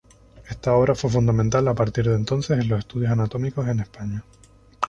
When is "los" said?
2.69-2.79